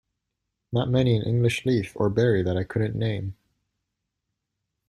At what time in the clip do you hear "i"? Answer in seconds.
2.57-2.63